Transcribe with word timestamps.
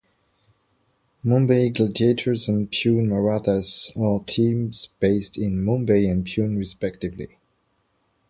Mumbai 1.23 1.71
Gladiators 1.75 2.47
and 2.47 2.71
Pune 2.71 3.05
Marathas 3.07 3.91
are 3.95 4.23
teams 4.25 4.87
based 4.99 5.37
in 5.37 5.63
Mumbai 5.63 6.09
and 6.09 6.25
Pune 6.25 6.57
respectively. 6.57 7.37